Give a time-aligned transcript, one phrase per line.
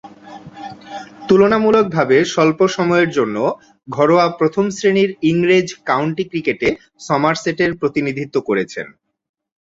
[1.29, 3.37] তুলনামূলকভাবে স্বল্প সময়ের জন্য
[3.87, 6.67] ঘরোয়া প্রথম-শ্রেণীর ইংরেজ কাউন্টি ক্রিকেটে
[7.01, 8.87] সমারসেটের প্রতিনিধিত্ব করেছেন।